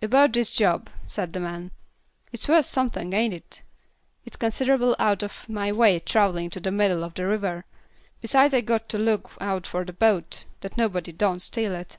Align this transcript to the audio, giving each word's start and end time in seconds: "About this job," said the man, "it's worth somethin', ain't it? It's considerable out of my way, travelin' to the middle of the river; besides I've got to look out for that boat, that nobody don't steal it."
"About 0.00 0.32
this 0.32 0.50
job," 0.50 0.88
said 1.04 1.34
the 1.34 1.40
man, 1.40 1.70
"it's 2.32 2.48
worth 2.48 2.64
somethin', 2.64 3.12
ain't 3.12 3.34
it? 3.34 3.60
It's 4.24 4.34
considerable 4.38 4.96
out 4.98 5.22
of 5.22 5.46
my 5.50 5.70
way, 5.70 6.00
travelin' 6.00 6.48
to 6.52 6.60
the 6.60 6.72
middle 6.72 7.04
of 7.04 7.12
the 7.12 7.26
river; 7.26 7.66
besides 8.22 8.54
I've 8.54 8.64
got 8.64 8.88
to 8.88 8.98
look 8.98 9.32
out 9.38 9.66
for 9.66 9.84
that 9.84 9.98
boat, 9.98 10.46
that 10.62 10.78
nobody 10.78 11.12
don't 11.12 11.40
steal 11.42 11.74
it." 11.74 11.98